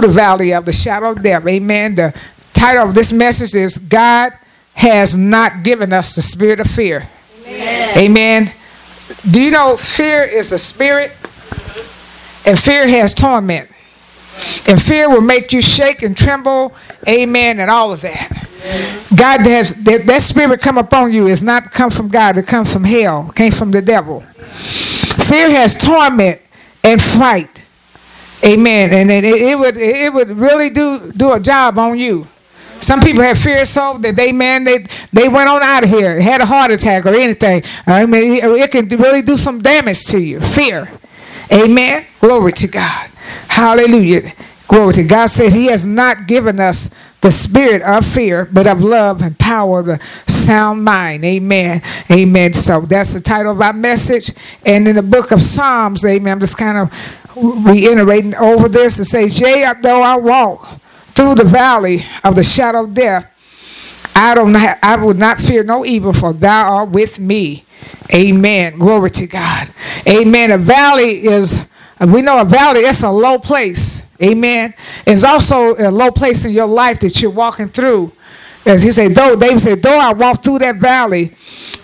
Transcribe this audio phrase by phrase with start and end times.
[0.00, 1.46] the valley of the shadow of death.
[1.46, 1.94] Amen.
[1.94, 2.14] The
[2.52, 4.32] title of this message is God
[4.74, 7.08] has not given us the spirit of fear.
[7.46, 7.98] Amen.
[7.98, 8.52] Amen.
[9.30, 11.12] Do you know fear is a spirit?
[12.46, 13.68] And fear has torment.
[14.66, 16.74] And fear will make you shake and tremble.
[17.06, 17.60] Amen.
[17.60, 18.40] And all of that.
[19.14, 22.72] God has that, that spirit come upon you is not come from God, it comes
[22.72, 24.20] from hell, came from the devil.
[24.20, 26.40] Fear has torment
[26.84, 27.59] and fright.
[28.44, 28.92] Amen.
[28.92, 32.26] And it, it, would it would really do do a job on you.
[32.80, 36.18] Some people have fear so that they man they they went on out of here,
[36.20, 37.62] had a heart attack or anything.
[37.86, 40.40] I mean, it, can really do some damage to you.
[40.40, 40.90] Fear.
[41.52, 42.06] Amen.
[42.20, 43.10] Glory to God.
[43.48, 44.32] Hallelujah.
[44.66, 45.26] Glory to God.
[45.26, 49.80] Says He has not given us the spirit of fear, but of love and power,
[49.80, 51.24] of the sound mind.
[51.24, 51.82] Amen.
[52.10, 52.54] Amen.
[52.54, 54.30] So that's the title of our message.
[54.64, 58.98] And in the book of Psalms, amen, I'm just kind of reiterating over this.
[58.98, 60.80] It says, Yea, though I walk
[61.14, 63.26] through the valley of the shadow of death,
[64.14, 67.64] I don't I would not fear no evil, for thou art with me.
[68.12, 68.78] Amen.
[68.78, 69.72] Glory to God.
[70.06, 70.50] Amen.
[70.50, 71.68] A valley is
[72.00, 74.10] we know a valley, it's a low place.
[74.22, 74.74] Amen.
[75.06, 78.12] It's also a low place in your life that you're walking through.
[78.66, 81.34] As he said, though David said, though I walk through that valley,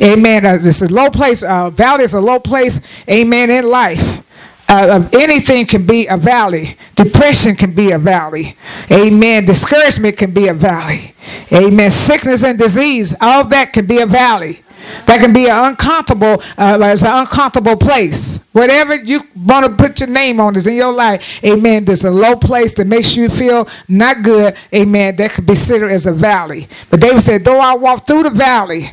[0.00, 0.44] amen.
[0.44, 1.42] Uh, this is a low place.
[1.42, 4.25] Uh, valley is a low place, amen, in life.
[4.68, 6.76] Uh, anything can be a valley.
[6.96, 8.56] Depression can be a valley.
[8.90, 9.44] Amen.
[9.44, 11.14] Discouragement can be a valley.
[11.52, 11.90] Amen.
[11.90, 14.62] Sickness and disease, all that can be a valley.
[15.06, 18.46] That can be an uncomfortable, uh, it's an uncomfortable place.
[18.52, 21.42] Whatever you want to put your name on is in your life.
[21.44, 21.84] Amen.
[21.84, 24.56] There's a low place that makes you feel not good.
[24.74, 25.16] Amen.
[25.16, 26.68] That could be considered as a valley.
[26.90, 28.90] But David said, though I walk through the valley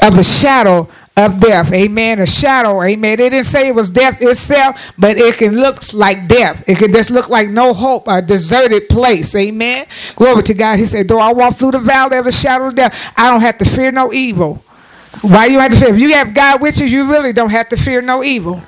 [0.00, 1.72] of the shadow of death.
[1.72, 2.20] Amen.
[2.20, 2.82] A shadow.
[2.82, 3.16] Amen.
[3.16, 6.62] They didn't say it was death itself, but it can look like death.
[6.68, 9.34] It can just look like no hope, a deserted place.
[9.34, 9.86] Amen.
[10.14, 10.78] Glory to God.
[10.78, 13.40] He said, though I walk through the valley of the shadow of death, I don't
[13.40, 14.62] have to fear no evil.
[15.22, 15.94] Why you have to fear?
[15.94, 18.62] If you have God with you, you really don't have to fear no evil.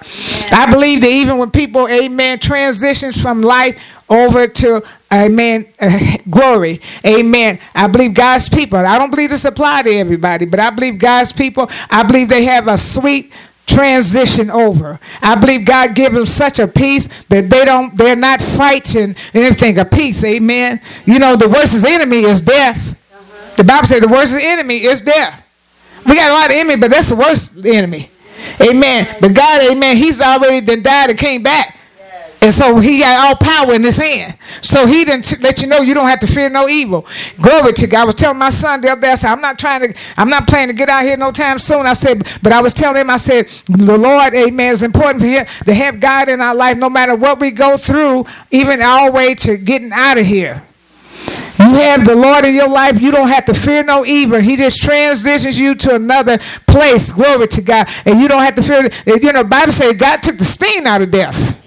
[0.51, 4.83] I believe that even when people, amen, transitions from life over to
[5.13, 10.45] amen uh, glory amen i believe god's people i don't believe this apply to everybody
[10.45, 13.33] but i believe god's people i believe they have a sweet
[13.67, 18.41] transition over i believe god gives them such a peace that they don't they're not
[18.41, 22.97] frightened anything a peace amen you know the worst enemy is death
[23.57, 25.45] the bible says the worst enemy is death
[26.09, 28.11] we got a lot of enemy, but that's the worst enemy.
[28.61, 29.17] Amen.
[29.21, 31.78] But God, amen, he's already died and came back.
[32.41, 34.39] And so he got all power in his hand.
[34.63, 37.05] So he didn't let you know you don't have to fear no evil.
[37.41, 38.03] Glory to God.
[38.03, 40.31] I was telling my son the other day, I said, I'm not trying to, I'm
[40.31, 41.85] not planning to get out here no time soon.
[41.85, 45.27] I said, but I was telling him, I said, the Lord, amen, is important for
[45.27, 49.11] him to have God in our life no matter what we go through, even our
[49.11, 50.63] way to getting out of here.
[51.59, 53.01] You have the Lord in your life.
[53.01, 54.39] You don't have to fear no evil.
[54.39, 56.39] He just transitions you to another
[56.69, 57.13] place.
[57.13, 57.89] Glory to God.
[58.07, 58.89] And you don't have to fear.
[59.07, 61.61] You know, Bible says God took the sting out of death.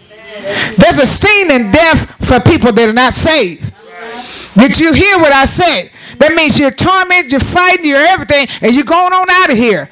[0.77, 3.73] There's a sting in death for people that are not saved.
[4.55, 5.91] Did you hear what I said?
[6.17, 9.89] That means you're tormented, you're frightened, you're everything, and you're going on out of here.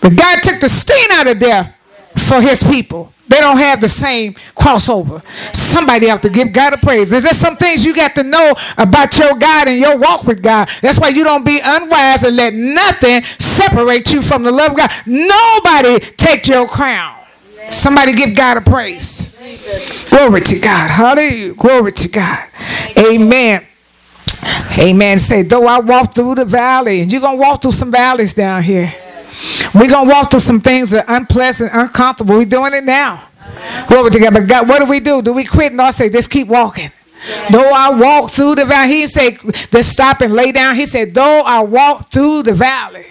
[0.00, 1.74] But God took the sting out of death
[2.16, 3.12] for his people.
[3.28, 5.20] They don't have the same crossover.
[5.54, 7.12] Somebody have to give God a praise.
[7.12, 10.42] Is there some things you got to know about your God and your walk with
[10.42, 10.68] God.
[10.80, 14.76] That's why you don't be unwise and let nothing separate you from the love of
[14.76, 14.90] God.
[15.06, 17.15] Nobody take your crown.
[17.68, 19.36] Somebody give God a praise.
[20.08, 20.90] Glory to God.
[20.90, 21.54] Hallelujah.
[21.54, 22.48] Glory to God.
[22.98, 23.66] Amen.
[24.78, 25.18] Amen.
[25.18, 28.34] Say, though I walk through the valley, and you're going to walk through some valleys
[28.34, 28.94] down here.
[29.74, 32.36] We're going to walk through some things that are unpleasant, uncomfortable.
[32.36, 33.28] We're doing it now.
[33.86, 34.34] Glory to God.
[34.34, 35.22] But God, what do we do?
[35.22, 36.90] Do we quit and I say, just keep walking?
[37.50, 39.38] Though I walk through the valley, he said,
[39.70, 40.76] just stop and lay down.
[40.76, 43.06] He said, though I walk through the valley.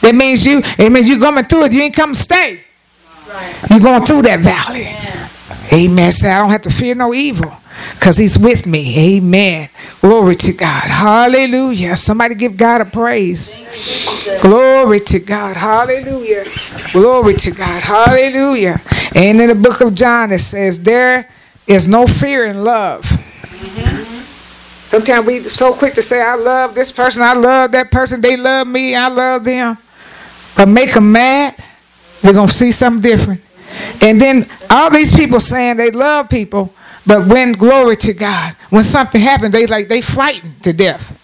[0.00, 1.72] That means you, it means you're coming through it.
[1.72, 2.58] You ain't come to
[3.28, 3.74] stay.
[3.74, 4.88] You're going through that valley.
[5.72, 6.12] Amen.
[6.12, 7.52] Say, I don't have to fear no evil
[7.94, 9.16] because he's with me.
[9.16, 9.68] Amen.
[10.00, 10.84] Glory to God.
[10.84, 11.96] Hallelujah.
[11.96, 13.58] Somebody give God a praise.
[14.40, 15.56] Glory to God.
[15.56, 16.44] Hallelujah.
[16.92, 17.82] Glory to God.
[17.82, 18.80] Hallelujah.
[19.14, 21.28] And in the book of John, it says, There
[21.66, 23.02] is no fear in love.
[23.02, 24.18] Mm-hmm.
[24.88, 28.38] Sometimes we so quick to say, I love this person, I love that person, they
[28.38, 29.76] love me, I love them.
[30.56, 31.62] But make them mad,
[32.22, 33.40] they're going to see something different.
[34.00, 36.72] And then all these people saying they love people,
[37.06, 41.14] but when glory to God, when something happens, they like they frightened to death.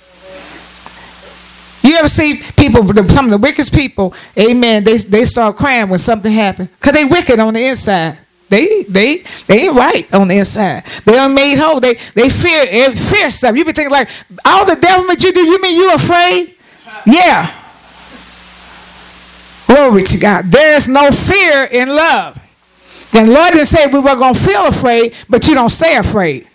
[1.82, 5.98] You ever see people, some of the wickedest people, amen, they, they start crying when
[5.98, 6.70] something happens.
[6.70, 8.18] Because they wicked on the inside.
[8.48, 10.84] They they they ain't right on the inside.
[11.04, 11.80] They are made whole.
[11.80, 13.56] They they fear eh, fear stuff.
[13.56, 14.08] You be thinking like
[14.44, 15.40] all the devilment you do.
[15.40, 16.54] You mean you afraid?
[17.06, 17.63] Yeah.
[19.74, 20.44] Glory to God.
[20.52, 22.38] There's no fear in love.
[23.12, 26.46] And Lord didn't say we were gonna feel afraid, but you don't stay afraid.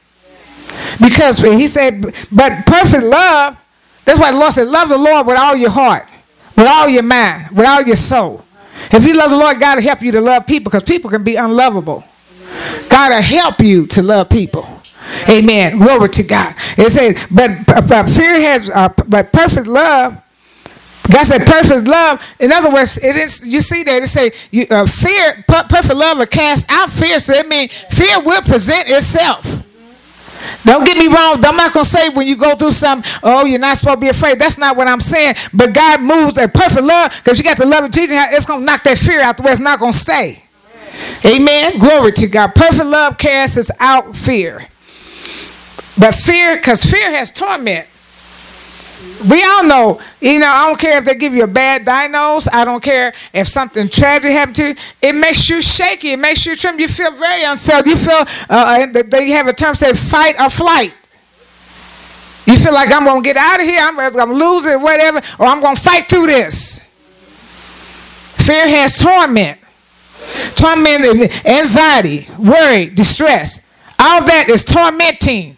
[1.01, 2.01] Because he said,
[2.31, 3.57] but perfect love,
[4.05, 6.07] that's why the Lord said, love the Lord with all your heart,
[6.55, 8.45] with all your mind, with all your soul.
[8.89, 11.23] If you love the Lord, God will help you to love people because people can
[11.23, 12.05] be unlovable.
[12.87, 14.65] God will help you to love people.
[15.27, 15.77] Amen.
[15.77, 16.55] Glory to God.
[16.77, 20.17] It said, but, but fear has, uh, but perfect love.
[21.11, 22.21] God said perfect love.
[22.39, 23.41] In other words, it is.
[23.45, 25.43] You see that it say you, uh, fear.
[25.47, 27.19] Perfect love will cast out fear.
[27.19, 29.65] So that means fear will present itself.
[30.63, 31.43] Don't get me wrong.
[31.43, 34.07] I'm not to say when you go through something, oh, you're not supposed to be
[34.07, 34.39] afraid.
[34.39, 35.35] That's not what I'm saying.
[35.53, 38.15] But God moves a perfect love because you got the love of Jesus.
[38.31, 39.51] It's to knock that fear out the way.
[39.51, 40.43] It's not to stay.
[41.25, 41.79] Amen.
[41.79, 42.55] Glory to God.
[42.55, 44.67] Perfect love casts out fear.
[45.97, 47.87] But fear, because fear has torment.
[49.29, 52.47] We all know, you know, I don't care if they give you a bad diagnose.
[52.51, 54.75] I don't care if something tragic happened to you.
[55.01, 56.13] It makes you shaky.
[56.13, 56.81] It makes you tremble.
[56.81, 57.87] You feel very unsettled.
[57.87, 60.93] You feel, uh, uh they have a term say fight or flight.
[62.45, 63.79] You feel like I'm going to get out of here.
[63.79, 66.83] I'm, I'm it, whatever, or I'm going to fight through this.
[68.37, 69.59] Fear has torment.
[70.55, 73.65] Torment, anxiety, worry, distress.
[73.99, 75.57] All that is tormenting.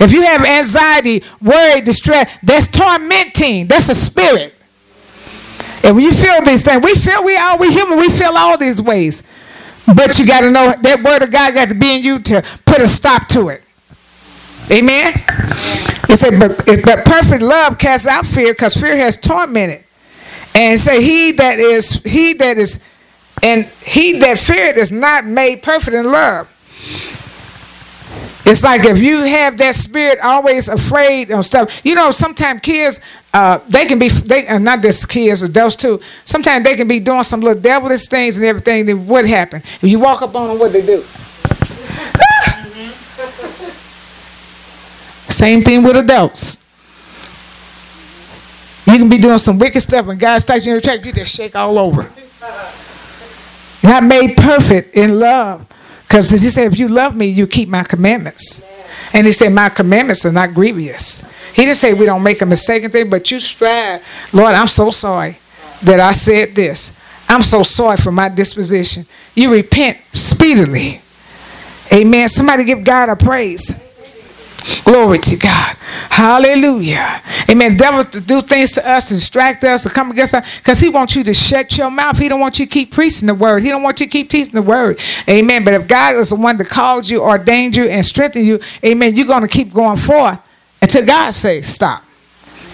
[0.00, 3.66] If you have anxiety, worry, distress, that's tormenting.
[3.66, 4.54] That's a spirit.
[5.82, 8.56] And when you feel these things, we feel we are we human, we feel all
[8.58, 9.22] these ways.
[9.86, 12.42] But you got to know that word of God got to be in you to
[12.66, 13.62] put a stop to it.
[14.70, 15.14] Amen.
[16.10, 19.84] It said, but, but perfect love casts out fear, because fear has tormented.
[20.54, 22.84] And say, he that is he that is,
[23.42, 26.48] and he that feared is not made perfect in love.
[28.50, 31.82] It's like if you have that spirit always afraid of stuff.
[31.84, 32.98] You know, sometimes kids,
[33.34, 36.00] uh, they can be, they uh, not just kids, adults too.
[36.24, 38.86] Sometimes they can be doing some little devilish things and everything.
[38.86, 39.60] Then what happen?
[39.82, 41.02] If you walk up on them, what they do?
[45.30, 46.64] Same thing with adults.
[48.86, 51.12] You can be doing some wicked stuff and God starts you in your track, you
[51.12, 52.10] just shake all over.
[53.84, 55.66] Not made perfect in love.
[56.08, 58.64] Because he said, if you love me, you keep my commandments.
[59.12, 61.22] And he said, my commandments are not grievous.
[61.54, 64.02] He didn't say we don't make a mistake thing, but you strive.
[64.32, 65.38] Lord, I'm so sorry
[65.82, 66.96] that I said this.
[67.28, 69.04] I'm so sorry for my disposition.
[69.34, 71.02] You repent speedily.
[71.92, 72.28] Amen.
[72.28, 73.84] Somebody give God a praise.
[74.84, 75.76] Glory to God.
[76.10, 77.22] Hallelujah.
[77.48, 77.76] Amen.
[77.76, 80.88] Devil to do things to us, to distract us, to come against us, because he
[80.88, 82.18] wants you to shut your mouth.
[82.18, 83.62] He don't want you to keep preaching the word.
[83.62, 84.98] He don't want you to keep teaching the word.
[85.28, 85.64] Amen.
[85.64, 89.14] But if God is the one that called you, ordained you, and strengthened you, amen,
[89.14, 90.40] you're going to keep going forth
[90.82, 92.04] until God says stop.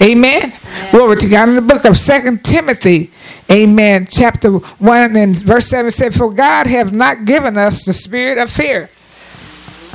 [0.01, 0.45] Amen.
[0.45, 0.91] amen.
[0.91, 1.49] Glory to God.
[1.49, 3.13] In the book of Second Timothy,
[3.51, 8.39] amen, chapter 1 and verse 7 said, For God have not given us the spirit
[8.39, 8.91] of fear.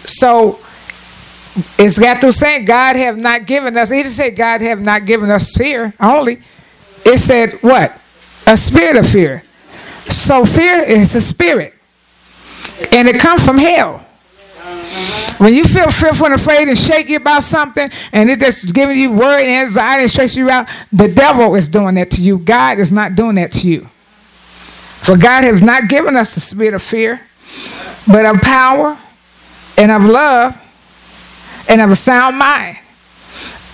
[0.05, 0.59] So
[1.77, 3.89] it's got to say God have not given us.
[3.89, 6.41] He didn't say God have not given us fear only.
[7.05, 7.99] It said what?
[8.45, 9.43] A spirit of fear.
[10.05, 11.73] So fear is a spirit.
[12.93, 14.05] And it comes from hell.
[15.37, 19.13] When you feel fearful and afraid and shaky about something and it just giving you
[19.13, 22.37] worry and anxiety and stressing you out, the devil is doing that to you.
[22.37, 23.87] God is not doing that to you.
[25.01, 27.21] For God has not given us the spirit of fear,
[28.05, 28.97] but of power
[29.77, 30.59] and of love
[31.69, 32.77] and of a sound mind.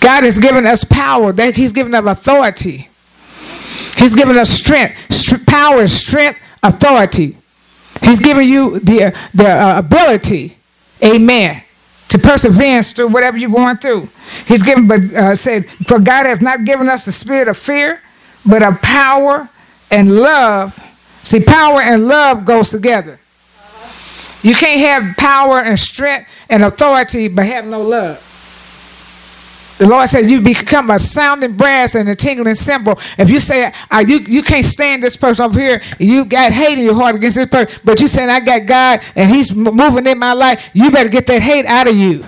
[0.00, 2.88] God has given us power, that He's given us authority.
[3.96, 7.36] He's given us strength, st- power, strength, authority.
[8.02, 10.56] He's given you the, the uh, ability,
[11.02, 11.62] amen,
[12.08, 14.08] to persevere through whatever you're going through.
[14.46, 18.00] He's given, but uh, said, for God has not given us the spirit of fear,
[18.44, 19.48] but of power
[19.90, 20.78] and love.
[21.22, 23.18] See, power and love goes together.
[24.46, 28.22] You can't have power and strength and authority but have no love.
[29.78, 32.96] The Lord says you become a sounding brass and a tingling cymbal.
[33.18, 36.78] If you say uh, you you can't stand this person over here, you got hate
[36.78, 40.06] in your heart against this person, but you saying I got God and He's moving
[40.06, 42.24] in my life, you better get that hate out of you.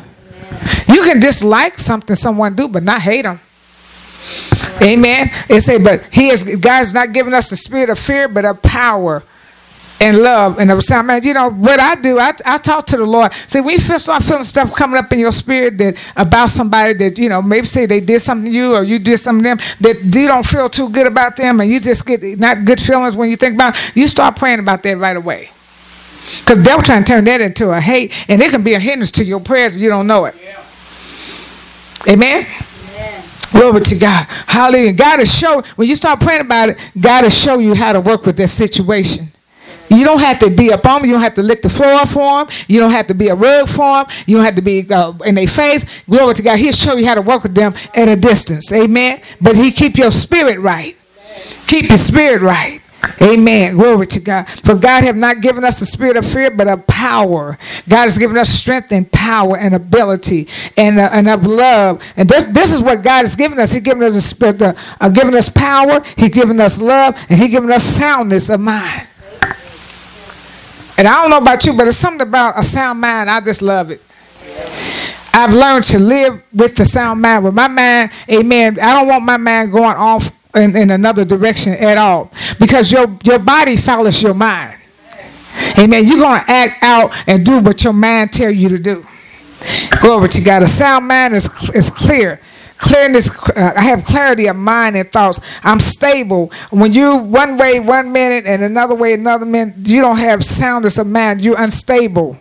[0.89, 3.39] You can dislike something someone do, but not hate them.
[4.83, 5.31] Amen.
[5.49, 8.61] It say, but He is God's not giving us the spirit of fear, but of
[8.61, 9.23] power
[10.01, 11.23] and love and of sound man.
[11.23, 12.19] You know what I do?
[12.19, 13.33] I, I talk to the Lord.
[13.33, 16.93] See, when you feel, start feeling stuff coming up in your spirit that about somebody
[16.95, 19.49] that you know maybe say they did something to you or you did something to
[19.49, 22.81] them that you don't feel too good about them and you just get not good
[22.81, 23.75] feelings when you think about.
[23.75, 25.51] It, you start praying about that right away.
[26.41, 29.11] Because devil trying to turn that into a hate, and it can be a hindrance
[29.13, 30.35] to your prayers if you don't know it.
[32.07, 32.47] Amen.
[33.51, 34.27] Glory to God.
[34.47, 34.93] Hallelujah.
[34.93, 38.01] God will show, when you start praying about it, God will show you how to
[38.01, 39.27] work with that situation.
[39.89, 41.05] You don't have to be on them.
[41.05, 42.55] You don't have to lick the floor for them.
[42.67, 44.07] You don't have to be a rug for them.
[44.27, 46.03] You don't have to be uh, in their face.
[46.05, 46.59] Glory to God.
[46.59, 48.73] He'll show you how to work with them at a distance.
[48.73, 49.21] Amen.
[49.41, 50.97] But he keep your spirit right.
[51.67, 52.81] Keep your spirit right.
[53.23, 53.77] Amen.
[53.77, 54.49] Glory to God.
[54.49, 57.59] For God have not given us the spirit of fear, but of power.
[57.89, 62.03] God has given us strength and power and ability and, uh, and of love.
[62.17, 63.73] And this, this is what God has given us.
[63.73, 66.03] He's given us a spirit, uh, given us power.
[66.17, 69.07] He's given us love, and He's given us soundness of mind.
[70.99, 73.31] And I don't know about you, but it's something about a sound mind.
[73.31, 74.03] I just love it.
[75.33, 77.45] I've learned to live with the sound mind.
[77.45, 81.75] With my mind, amen, I don't want my mind going off in, in another direction
[81.75, 82.33] at all.
[82.59, 84.77] Because your, your body follows your mind.
[85.79, 86.05] Amen.
[86.05, 89.07] You're going to act out and do what your mind tell you to do.
[90.01, 90.63] Glory to God.
[90.63, 92.41] A sound mind is, is clear.
[92.79, 95.41] Clearness, uh, I have clarity of mind and thoughts.
[95.65, 96.53] I'm stable.
[96.71, 100.97] When you one way one minute and another way another minute, you don't have soundness
[100.97, 101.41] of mind.
[101.41, 102.39] You're unstable.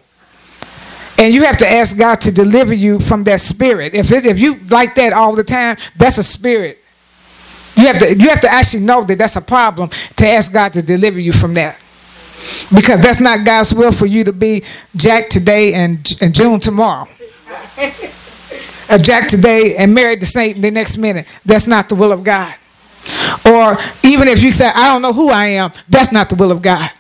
[1.18, 3.96] And you have to ask God to deliver you from that spirit.
[3.96, 6.78] If, it, if you like that all the time, that's a spirit.
[7.76, 10.74] You have to you have to actually know that that's a problem to ask God
[10.74, 11.78] to deliver you from that.
[12.74, 14.64] Because that's not God's will for you to be
[14.96, 17.08] Jack today and, and June tomorrow.
[18.90, 21.28] A Jack today and married the Saint the next minute.
[21.46, 22.56] That's not the will of God.
[23.46, 26.52] Or even if you say, I don't know who I am, that's not the will
[26.52, 26.92] of God.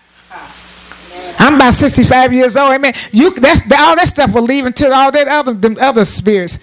[1.39, 2.73] I'm about 65 years old.
[2.73, 2.93] Amen.
[3.11, 6.59] You that's all that stuff will leave into all that other them other spirits.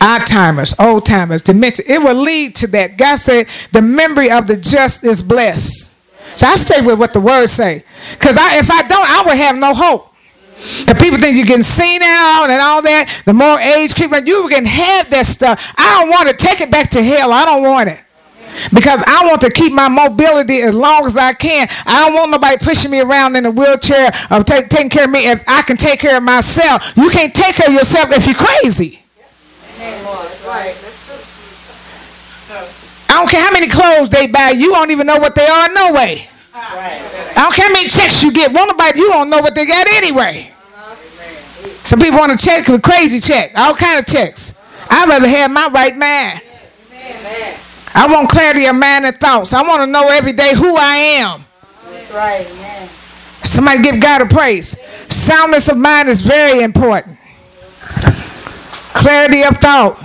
[0.00, 1.84] Odd timers, old timers, dementia.
[1.88, 2.96] It will lead to that.
[2.96, 5.94] God said, the memory of the just is blessed.
[6.36, 7.84] So I say with what the word say.
[8.12, 10.11] Because if I don't, I would have no hope.
[10.86, 13.22] The people think you're getting senile and all that.
[13.24, 15.74] The more age creep, you can have that stuff.
[15.76, 17.32] I don't want to take it back to hell.
[17.32, 17.98] I don't want it.
[18.72, 21.66] Because I want to keep my mobility as long as I can.
[21.86, 25.10] I don't want nobody pushing me around in a wheelchair or take, taking care of
[25.10, 26.92] me if I can take care of myself.
[26.96, 29.02] You can't take care of yourself if you're crazy.
[33.08, 35.68] I don't care how many clothes they buy, you don't even know what they are,
[35.72, 36.28] no way.
[36.54, 38.52] I don't care how many checks you get.
[38.52, 40.51] One nobody, you don't know what they got anyway.
[41.84, 44.58] Some people want to check with crazy check, all kind of checks.
[44.88, 46.40] I'd rather have my right mind.
[47.94, 49.52] I want clarity of mind and thoughts.
[49.52, 51.44] I want to know every day who I am.
[52.14, 52.46] right,
[53.44, 54.78] Somebody give God a praise.
[55.08, 57.18] Soundness of mind is very important.
[58.94, 60.02] Clarity of thought.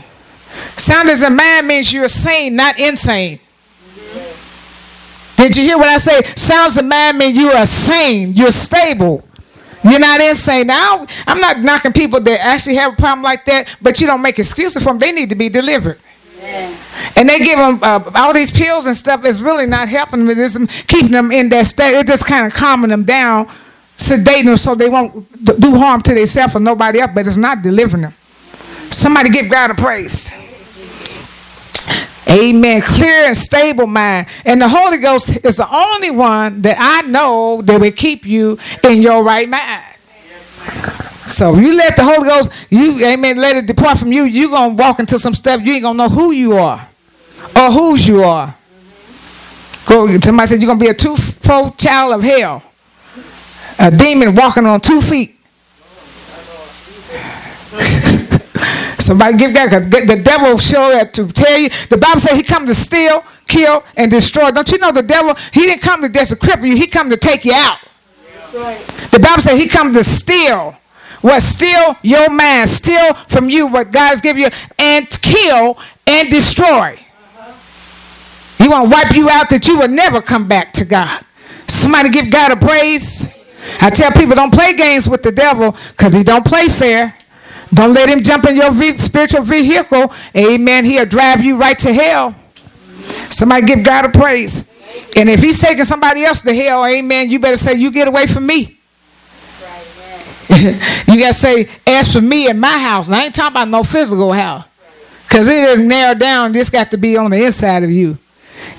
[0.76, 3.40] Soundness of mind means you're sane, not insane.
[5.38, 6.24] Did you hear what I say?
[6.36, 9.24] Sounds of mind mean you are sane, you're stable.
[9.84, 10.68] You're not insane.
[10.68, 14.22] Now, I'm not knocking people that actually have a problem like that, but you don't
[14.22, 15.00] make excuses for them.
[15.00, 16.00] They need to be delivered.
[16.40, 16.76] Yeah.
[17.16, 19.26] And they give them uh, all these pills and stuff.
[19.26, 20.38] It's really not helping them.
[20.38, 21.98] It's keeping them in that state.
[21.98, 23.48] It's just kind of calming them down,
[23.98, 25.14] sedating them so they won't
[25.60, 28.14] do harm to themselves or nobody else, but it's not delivering them.
[28.90, 30.34] Somebody give God a praise.
[32.30, 32.82] Amen.
[32.82, 34.28] Clear and stable mind.
[34.46, 38.58] And the Holy Ghost is the only one that I know that will keep you
[38.84, 39.84] in your right mind.
[41.28, 44.50] So if you let the Holy Ghost, you amen, let it depart from you, you're
[44.50, 46.88] gonna walk into some stuff, you ain't gonna know who you are
[47.56, 48.56] or whose you are.
[49.86, 52.64] Go somebody said you're gonna be a two-fold child of hell.
[53.80, 55.38] A demon walking on two feet.
[59.08, 61.70] Somebody give God the devil sure to tell you.
[61.70, 64.52] The Bible says he come to steal, kill, and destroy.
[64.52, 65.34] Don't you know the devil?
[65.54, 66.76] He didn't come to cripple you.
[66.76, 67.80] He come to take you out.
[68.54, 68.78] Right.
[69.12, 70.76] The Bible says he come to steal.
[71.22, 77.00] What steal your mind, steal from you what God's given you, and kill and destroy.
[77.00, 77.54] Uh-huh.
[78.58, 81.24] He want to wipe you out that you will never come back to God.
[81.68, 83.34] Somebody give God a praise.
[83.80, 87.17] I tell people don't play games with the devil because he don't play fair.
[87.74, 90.12] Don't let him jump in your spiritual vehicle.
[90.36, 90.86] Amen.
[90.86, 92.36] He'll drive you right to hell.
[93.30, 94.70] Somebody give God a praise.
[95.16, 98.28] And if he's taking somebody else to hell, amen, you better say, You get away
[98.28, 98.78] from me.
[100.50, 103.08] you got to say, As for me and my house.
[103.08, 104.66] And I ain't talking about no physical house.
[105.28, 106.54] Because it is narrowed down.
[106.54, 108.18] This got to be on the inside of you.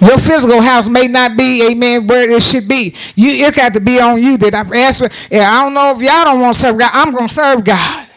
[0.01, 2.95] Your physical house may not be, amen, where it should be.
[3.15, 5.11] You, it got to be on you that I've asked for.
[5.35, 6.91] I don't know if y'all don't want to serve God.
[6.93, 8.08] I'm going to serve God.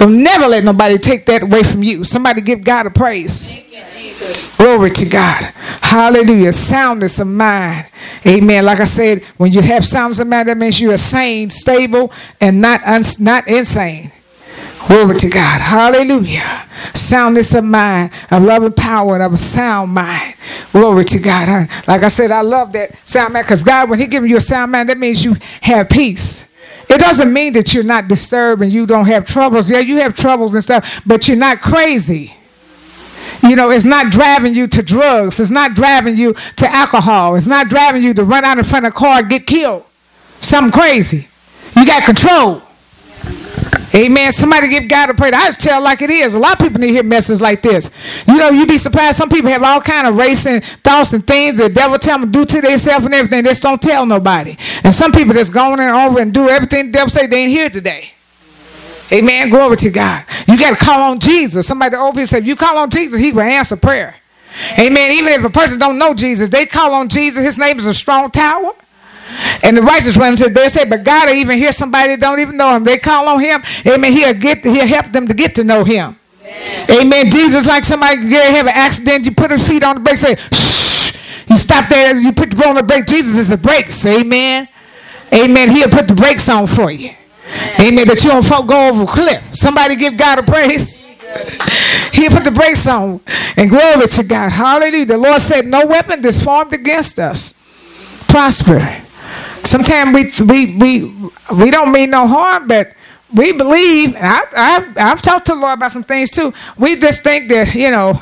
[0.00, 2.04] Don't never let nobody take that away from you.
[2.04, 3.54] Somebody give God a praise.
[4.56, 5.42] Glory to God.
[5.82, 6.52] Hallelujah.
[6.52, 7.86] Soundness of mind.
[8.26, 8.64] Amen.
[8.64, 12.10] Like I said, when you have soundness of mind, that means you are sane, stable,
[12.40, 14.10] and not, uns- not insane.
[14.86, 15.60] Glory to God.
[15.60, 16.66] Hallelujah.
[16.94, 20.34] Soundness of mind, of love and power, and of a sound mind.
[20.72, 21.68] Glory to God.
[21.86, 24.40] Like I said, I love that sound mind because God, when He gives you a
[24.40, 26.46] sound mind, that means you have peace.
[26.90, 29.70] It doesn't mean that you're not disturbed and you don't have troubles.
[29.70, 32.34] Yeah, you have troubles and stuff, but you're not crazy.
[33.44, 35.38] You know, it's not driving you to drugs.
[35.38, 37.36] It's not driving you to alcohol.
[37.36, 39.84] It's not driving you to run out in front of a car and get killed.
[40.40, 41.28] Something crazy.
[41.76, 42.62] You got control.
[43.94, 44.30] Amen.
[44.30, 45.32] Somebody give God a praise.
[45.32, 46.34] I just tell like it is.
[46.34, 47.90] A lot of people need to hear messages like this.
[48.26, 49.16] You know, you'd be surprised.
[49.18, 52.38] Some people have all kind of racing thoughts and things the devil tell them to
[52.38, 53.42] do to themselves and everything.
[53.42, 54.56] They just don't tell nobody.
[54.84, 57.50] And some people just going and over and do everything the devil say they ain't
[57.50, 58.12] here today.
[59.12, 59.50] Amen.
[59.50, 60.24] Glory to God.
[60.46, 61.66] You got to call on Jesus.
[61.66, 64.16] Somebody, the old people say, if you call on Jesus, he will answer prayer.
[64.78, 65.10] Amen.
[65.12, 67.44] Even if a person don't know Jesus, they call on Jesus.
[67.44, 68.72] His name is a strong tower.
[69.62, 72.40] And the righteous one said, they say, but God will even hear somebody that don't
[72.40, 72.84] even know him.
[72.84, 73.62] They call on him.
[73.86, 74.12] Amen.
[74.12, 76.16] He'll get, he'll help them to get to know him.
[76.42, 77.00] Amen.
[77.02, 77.30] Amen.
[77.30, 80.36] Jesus, like somebody get have an accident, you put his feet on the brake, say,
[80.36, 81.46] shh.
[81.48, 83.06] You stop there, you put the foot on the brake.
[83.06, 84.06] Jesus is the brakes.
[84.06, 84.68] Amen.
[85.32, 85.70] Amen.
[85.70, 87.10] He'll put the brakes on for you.
[87.80, 88.06] Amen.
[88.06, 89.54] That you don't go over a cliff.
[89.54, 90.98] Somebody give God a praise.
[92.12, 93.20] He'll put the brakes on.
[93.56, 94.50] And glory to God.
[94.50, 95.06] Hallelujah.
[95.06, 97.54] The Lord said, No weapon that's formed against us
[98.28, 99.02] prosper.
[99.64, 102.94] Sometimes we we we we don't mean no harm, but
[103.34, 104.16] we believe.
[104.16, 106.52] I, I I've talked to the Lord about some things too.
[106.76, 108.20] We just think that you know.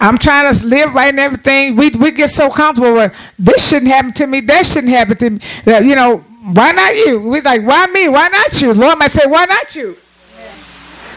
[0.00, 1.76] I'm trying to live right and everything.
[1.76, 4.40] We we get so comfortable with this shouldn't happen to me.
[4.40, 5.40] That shouldn't happen to me.
[5.64, 7.20] You know, why not you?
[7.20, 8.08] We like, why me?
[8.08, 8.74] Why not you?
[8.74, 9.96] Lord might say, why not you?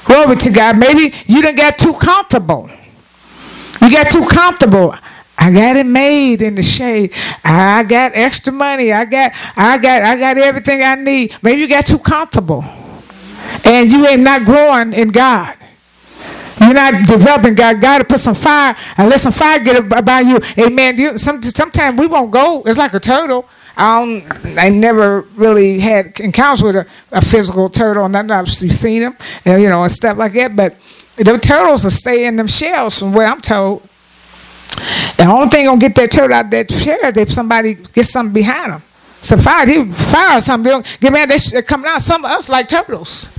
[0.05, 0.77] Glory to God.
[0.77, 2.69] Maybe you didn't get too comfortable.
[3.81, 4.95] You got too comfortable.
[5.37, 7.11] I got it made in the shade.
[7.43, 8.91] I got extra money.
[8.91, 11.35] I got, I got, I got everything I need.
[11.41, 12.63] Maybe you got too comfortable,
[13.63, 15.55] and you ain't not growing in God.
[16.61, 17.81] You're not developing God.
[17.81, 20.39] God to put some fire and let some fire get about you.
[20.57, 20.97] Amen.
[20.97, 22.63] You, some, sometimes we won't go.
[22.65, 23.47] It's like a turtle.
[23.77, 29.01] I don't, I never really had encounters with a, a physical turtle, and I've seen
[29.01, 30.55] them, and, uh, you know, and stuff like that.
[30.55, 30.77] But
[31.17, 33.87] the turtles will stay in them shells, from what I'm told.
[35.17, 38.73] The only thing gonna get that turtle out that shell if somebody gets something behind
[38.73, 38.83] them.
[39.21, 40.81] So fire, he fire something.
[40.81, 41.29] They get mad.
[41.29, 42.01] They're coming out.
[42.01, 43.29] Some of us like turtles.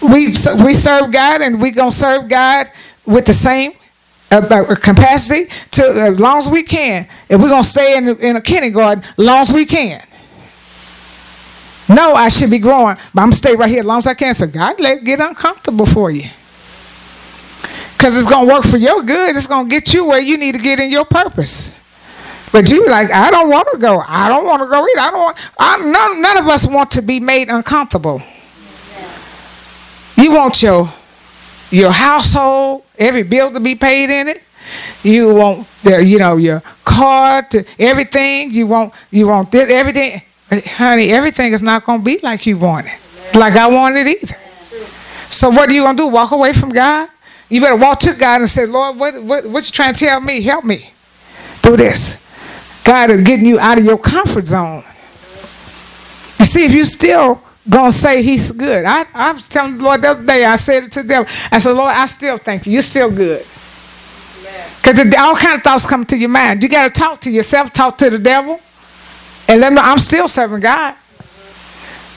[0.00, 0.28] We
[0.64, 2.70] we serve God, and we gonna serve God
[3.04, 3.72] with the same
[4.30, 7.08] uh, capacity to as long as we can.
[7.28, 10.02] And we're gonna stay in in a kindergarten, as long as we can.
[11.88, 14.14] No, I should be growing, but I'm gonna stay right here as long as I
[14.14, 14.34] can.
[14.34, 16.28] So God let it get uncomfortable for you.
[17.96, 19.36] Because it's going to work for your good.
[19.36, 21.74] It's going to get you where you need to get in your purpose.
[22.52, 24.02] But you like, I don't want to go.
[24.06, 25.00] I don't want to go either.
[25.00, 28.22] I don't want, I, none, none of us want to be made uncomfortable.
[30.16, 30.92] You want your,
[31.70, 34.42] your household, every bill to be paid in it.
[35.02, 38.50] You want the, you know, your car to everything.
[38.50, 40.22] You want, you want this, everything.
[40.50, 43.36] Honey, everything is not going to be like you want it.
[43.36, 44.36] Like I want it either.
[45.28, 46.06] So what are you going to do?
[46.06, 47.08] Walk away from God?
[47.48, 50.20] You better walk to God and say, Lord, what, what, what you trying to tell
[50.20, 50.40] me?
[50.40, 50.90] Help me
[51.62, 52.22] do this.
[52.84, 54.84] God is getting you out of your comfort zone.
[56.38, 58.84] You see, if you still gonna say he's good.
[58.84, 61.26] I, I was telling the Lord the other day, I said it to them.
[61.50, 62.72] I said, Lord, I still thank you.
[62.72, 63.44] You're still good.
[64.76, 66.62] Because all kind of thoughts come to your mind.
[66.62, 68.60] You got to talk to yourself, talk to the devil,
[69.48, 70.94] and let me I'm still serving God.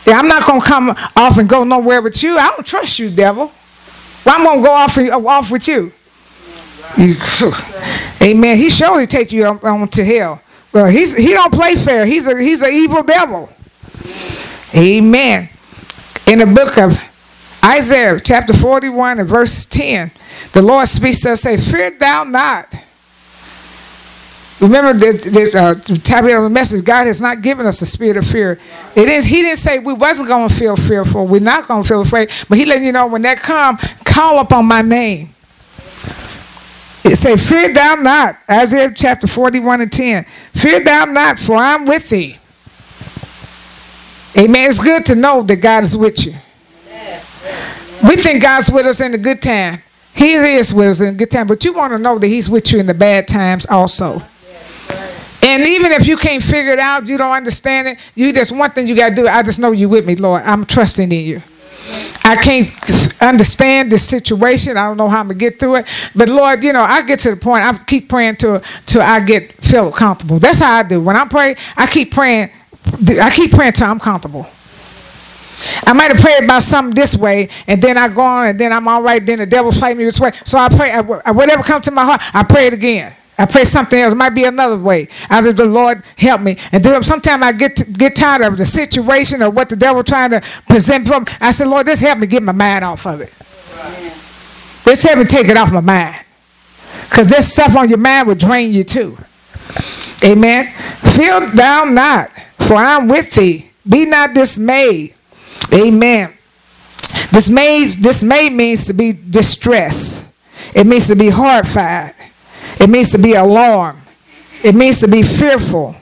[0.06, 2.38] Yeah, I'm not going to come off and go nowhere with you.
[2.38, 3.52] I don't trust you, devil.
[4.26, 5.92] Well, I'm gonna go off, off with you.
[8.22, 8.58] Amen.
[8.58, 10.42] He surely take you on, on, um, to hell.
[10.74, 12.06] Well, he's he don't play fair.
[12.06, 13.50] He's a he's an evil devil.
[14.76, 15.50] Amen.
[16.28, 17.00] In the book of
[17.64, 20.12] Isaiah, chapter 41 and verse 10,
[20.54, 22.74] the Lord speaks to us, say, Fear thou not.
[24.60, 28.60] Remember the, the, uh, the message, God has not given us a spirit of fear.
[28.94, 31.28] It is He didn't say we wasn't going to feel fearful.
[31.28, 32.30] We're not going to feel afraid.
[32.50, 35.34] But He let you know when that come, call upon my name.
[37.06, 38.38] It say, Fear thou not.
[38.50, 40.26] Isaiah chapter 41 and 10.
[40.54, 42.38] Fear thou not, for I'm with thee.
[44.38, 44.68] Amen.
[44.68, 46.34] It's good to know that God is with you.
[48.08, 49.82] We think God's with us in the good time.
[50.14, 52.50] He is with us in the good time, but you want to know that He's
[52.50, 54.22] with you in the bad times also.
[55.50, 58.70] And even if you can't figure it out, you don't understand it, you just one
[58.70, 59.28] thing you got to do.
[59.28, 60.44] I just know you with me, Lord.
[60.44, 61.42] I'm trusting in you.
[62.24, 62.72] I can't
[63.20, 64.78] understand this situation.
[64.78, 65.88] I don't know how I'm gonna get through it.
[66.16, 67.66] But Lord, you know, I get to the point.
[67.66, 70.38] I keep praying till till I get feel comfortable.
[70.38, 71.02] That's how I do.
[71.02, 72.52] When I pray, I keep praying.
[73.20, 74.46] I keep praying till I'm comfortable.
[75.88, 78.72] I might have prayed about something this way, and then I go on, and then
[78.72, 79.26] I'm all right.
[79.26, 80.32] Then the devil fight me this way.
[80.46, 80.96] So I pray.
[81.34, 83.16] Whatever comes to my heart, I pray it again.
[83.40, 84.12] I pray something else.
[84.12, 85.08] It might be another way.
[85.30, 86.58] I said, the Lord help me.
[86.74, 90.32] And sometimes I get to, get tired of the situation or what the devil trying
[90.32, 91.26] to present from.
[91.40, 93.34] I said, Lord, just help me get my mind off of it.
[94.84, 96.18] Just help me take it off my mind.
[97.10, 99.18] Because this stuff on your mind will drain you too.
[100.22, 100.74] Amen.
[101.16, 103.72] Feel down not, for I'm with thee.
[103.88, 105.14] Be not dismayed.
[105.74, 106.34] Amen.
[107.32, 110.30] Dismay, dismay means to be distressed.
[110.76, 112.16] It means to be horrified.
[112.80, 114.02] It means to be alarmed.
[114.64, 115.96] It means to be fearful.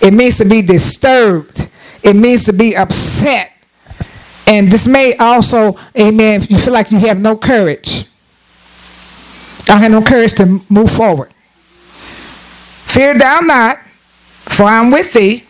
[0.00, 1.68] It means to be disturbed.
[2.02, 3.52] It means to be upset.
[4.46, 8.06] And dismay also, amen, you feel like you have no courage.
[9.68, 11.32] I have no courage to move forward.
[12.86, 13.78] Fear thou not,
[14.44, 15.44] for I'm with thee.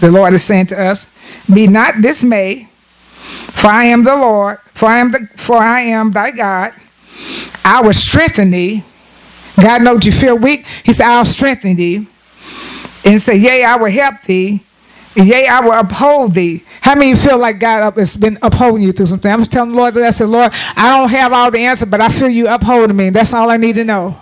[0.00, 1.14] The Lord is saying to us,
[1.52, 6.10] Be not dismayed, for I am the Lord, for I am the for I am
[6.10, 6.72] thy God.
[7.64, 8.82] I will strengthen thee.
[9.60, 10.66] God knows you feel weak.
[10.84, 12.06] He said, I'll strengthen thee.
[13.04, 14.62] And say, Yea, I will help thee.
[15.14, 16.64] Yea, I will uphold thee.
[16.80, 19.30] How many feel like God has been upholding you through something?
[19.30, 21.84] I was telling the Lord that I said, Lord, I don't have all the answer,
[21.84, 23.10] but I feel you upholding me.
[23.10, 24.16] That's all I need to know.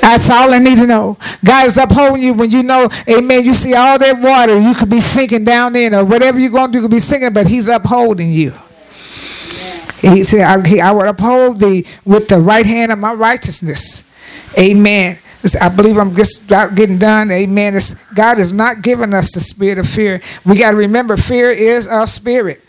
[0.00, 1.18] That's all I need to know.
[1.44, 4.88] God is upholding you when you know, amen, you see all that water, you could
[4.88, 7.68] be sinking down in, or whatever you're going to do, could be sinking, but He's
[7.68, 8.54] upholding you.
[10.00, 14.07] He said, I, I will uphold thee with the right hand of my righteousness.
[14.56, 15.18] Amen.
[15.60, 17.30] I believe I'm just about getting done.
[17.30, 17.76] Amen.
[17.76, 20.20] It's, God has not given us the spirit of fear.
[20.44, 22.62] We got to remember fear is a spirit.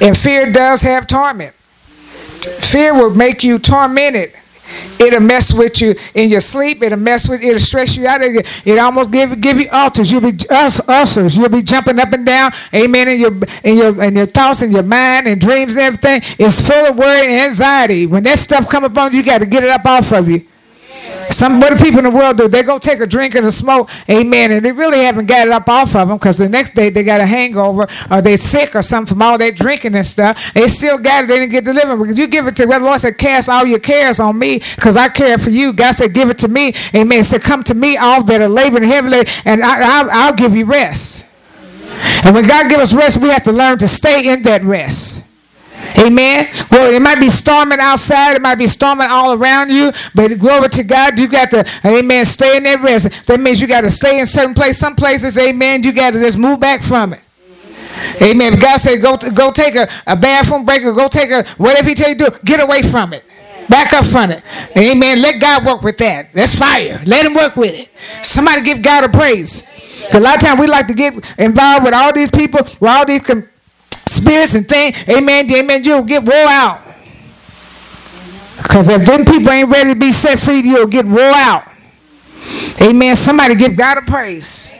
[0.00, 1.54] And fear does have torment.
[1.54, 4.34] Fear will make you tormented.
[4.98, 6.82] It'll mess with you in your sleep.
[6.82, 7.42] It'll mess with.
[7.42, 8.22] It'll stress you out.
[8.22, 10.10] It, it almost give give you ulcers.
[10.10, 11.36] You'll be us ulcers.
[11.36, 12.52] You'll be jumping up and down.
[12.74, 13.08] Amen.
[13.08, 13.32] In your
[13.64, 16.22] in your in your thoughts and your mind and dreams and everything.
[16.38, 18.06] It's full of worry and anxiety.
[18.06, 20.46] When that stuff come upon you, you got to get it up off of you.
[21.32, 22.48] Some what do people in the world do?
[22.48, 25.52] They go take a drink and a smoke, amen, and they really haven't got it
[25.52, 28.74] up off of them because the next day they got a hangover or they're sick
[28.74, 30.52] or something from all that drinking and stuff.
[30.54, 31.26] They still got it.
[31.28, 32.16] They didn't get delivered.
[32.16, 35.08] You give it to the Lord said, cast all your cares on me because I
[35.08, 35.72] care for you.
[35.72, 37.18] God said, give it to me, amen.
[37.18, 40.64] He said, come to me, all that are laboring heavily, and I, will give you
[40.64, 41.26] rest.
[42.24, 45.26] And when God gives us rest, we have to learn to stay in that rest.
[45.98, 46.48] Amen.
[46.70, 50.68] Well, it might be storming outside, it might be storming all around you, but glory
[50.70, 53.26] to God, you got to, amen, stay in that rest.
[53.26, 54.78] That means you got to stay in certain place.
[54.78, 57.20] Some places, amen, you got to just move back from it.
[58.20, 58.54] Amen.
[58.54, 61.88] If God said go go take a, a bathroom break or go take a whatever
[61.88, 63.24] he tell you to do, get away from it.
[63.68, 64.42] Back up from it.
[64.76, 65.22] Amen.
[65.22, 66.32] Let God work with that.
[66.32, 67.02] That's fire.
[67.06, 67.88] Let him work with it.
[68.24, 69.66] Somebody give God a praise.
[70.12, 73.06] A lot of times we like to get involved with all these people, with all
[73.06, 73.48] these com-
[74.12, 76.80] spirits and things, amen, amen, you'll get wore out.
[78.62, 81.64] Because if them people ain't ready to be set free, you'll get wore out.
[82.80, 83.16] Amen.
[83.16, 84.72] Somebody give God a praise.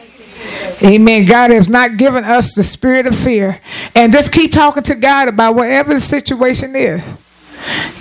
[0.83, 1.25] Amen.
[1.25, 3.59] God has not given us the spirit of fear.
[3.95, 7.01] And just keep talking to God about whatever the situation is.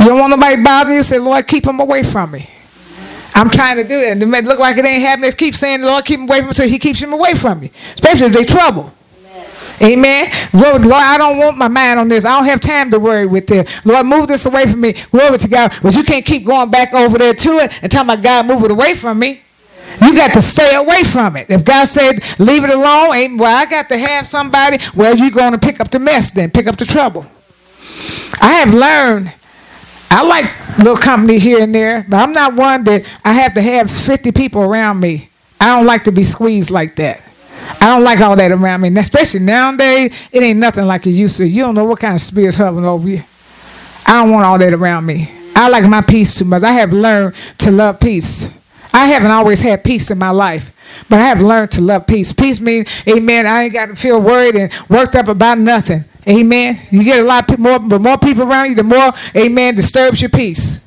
[0.00, 2.50] You don't want nobody bothering you, say, Lord, keep them away from me.
[3.34, 4.10] I'm trying to do it.
[4.10, 5.28] And it may look like it ain't happening.
[5.28, 7.60] Just keep saying, Lord, keep them away from me until he keeps them away from
[7.60, 7.70] me.
[7.94, 8.92] Especially if they trouble.
[9.82, 10.30] Amen.
[10.52, 12.24] Lord, Lord, I don't want my mind on this.
[12.24, 13.84] I don't have time to worry with this.
[13.84, 14.92] Lord, move this away from me.
[15.10, 15.72] Glory to God.
[15.82, 18.62] But you can't keep going back over there to it and tell my God move
[18.64, 19.40] it away from me.
[20.00, 21.50] You got to stay away from it.
[21.50, 24.78] If God said leave it alone, ain't well, I got to have somebody.
[24.94, 27.26] Well, you're going to pick up the mess then, pick up the trouble.
[28.40, 29.32] I have learned.
[30.10, 33.62] I like little company here and there, but I'm not one that I have to
[33.62, 35.30] have 50 people around me.
[35.58, 37.22] I don't like to be squeezed like that.
[37.80, 40.16] I don't like all that around me, and especially nowadays.
[40.30, 41.46] It ain't nothing like it used to.
[41.46, 43.22] You don't know what kind of spirits hovering over you.
[44.06, 45.30] I don't want all that around me.
[45.54, 46.62] I like my peace too much.
[46.62, 48.56] I have learned to love peace.
[48.92, 50.72] I haven't always had peace in my life,
[51.08, 52.32] but I have learned to love peace.
[52.32, 56.04] Peace means, amen, I ain't got to feel worried and worked up about nothing.
[56.28, 56.80] Amen.
[56.90, 60.30] You get a lot more, but more people around you, the more, amen, disturbs your
[60.30, 60.86] peace.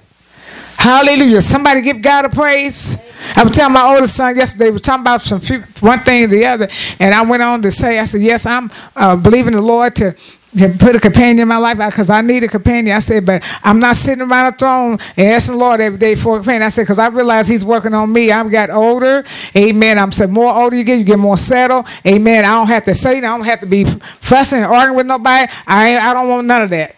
[0.85, 1.41] Hallelujah.
[1.41, 2.99] Somebody give God a praise.
[3.35, 6.25] I was telling my oldest son yesterday, we were talking about some few, one thing
[6.25, 6.69] or the other,
[6.99, 10.15] and I went on to say, I said, yes, I'm uh, believing the Lord to
[10.59, 12.95] to put a companion in my life because I need a companion.
[12.95, 16.13] I said, but I'm not sitting around a throne and asking the Lord every day
[16.13, 16.61] for a companion.
[16.61, 18.31] I said, because I realize He's working on me.
[18.31, 19.25] I've got older.
[19.57, 19.97] Amen.
[19.97, 21.87] I'm saying more older you get, you get more settled.
[22.05, 22.45] Amen.
[22.45, 23.17] I don't have to say.
[23.17, 25.51] I don't have to be fussing and arguing with nobody.
[25.65, 26.95] I I don't want none of that.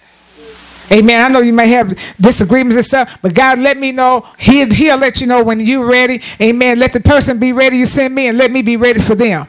[0.92, 1.20] Amen.
[1.20, 4.26] I know you may have disagreements and stuff, but God let me know.
[4.38, 6.22] He'll, he'll let you know when you're ready.
[6.42, 6.80] Amen.
[6.80, 9.48] Let the person be ready you send me and let me be ready for them.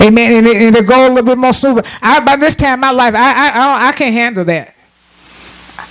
[0.00, 0.36] Amen.
[0.36, 1.86] And, it, and it'll go a little bit more smooth.
[2.02, 4.74] I, by this time in my life, I, I, I, I can't handle that.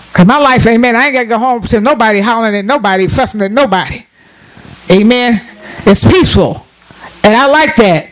[0.10, 3.08] Because my life, amen, I ain't got to go home to nobody hollering at nobody,
[3.08, 4.06] fussing at nobody.
[4.90, 5.42] Amen.
[5.86, 6.66] It's peaceful.
[7.24, 8.12] And I like that.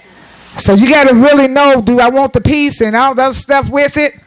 [0.57, 3.69] So you got to really know do I want the peace and all that stuff
[3.69, 4.19] with it?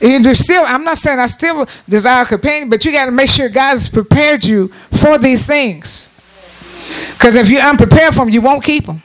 [0.00, 3.48] You still, I'm not saying I still desire companion, but you got to make sure
[3.48, 6.10] God has prepared you for these things.
[7.12, 9.02] Because if you're unprepared for them, you won't keep them.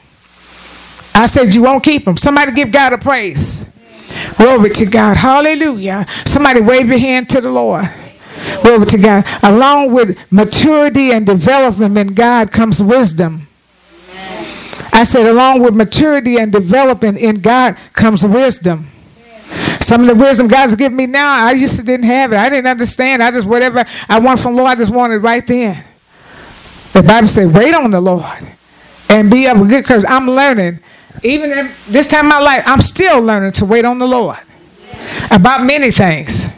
[1.14, 2.16] I said you won't keep them.
[2.16, 3.76] Somebody give God a praise.
[4.36, 5.16] Glory to God.
[5.16, 6.06] Hallelujah.
[6.26, 7.90] Somebody wave your hand to the Lord.
[8.62, 9.24] Glory to God.
[9.42, 13.48] Along with maturity and development in God comes wisdom.
[14.92, 18.89] I said, along with maturity and development in God comes wisdom.
[19.80, 22.36] Some of the wisdom God's given me now, I used to didn't have it.
[22.36, 23.22] I didn't understand.
[23.22, 25.84] I just whatever I want from Lord, I just wanted right then.
[26.92, 28.46] The Bible said, wait on the Lord
[29.08, 30.04] and be of a good courage.
[30.06, 30.80] I'm learning
[31.22, 34.38] even this time of my life, I'm still learning to wait on the Lord
[35.30, 36.48] about many things.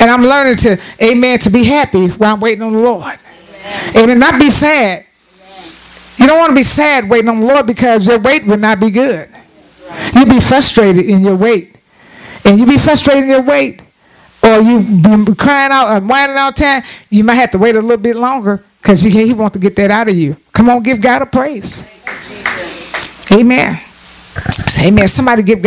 [0.00, 3.18] And I'm learning to, amen, to be happy while I'm waiting on the Lord.
[3.94, 4.18] Amen.
[4.18, 5.04] Not be sad.
[6.16, 8.80] You don't want to be sad waiting on the Lord because your wait will not
[8.80, 9.30] be good.
[10.14, 11.77] You'll be frustrated in your wait.
[12.44, 13.82] And you be frustrated in your wait,
[14.42, 14.80] or you
[15.24, 18.02] be crying out and whining all the time, you might have to wait a little
[18.02, 20.36] bit longer because he wants to get that out of you.
[20.52, 21.84] Come on, give God a praise.
[23.30, 23.78] Amen.
[24.50, 25.08] Say amen.
[25.08, 25.66] Somebody give God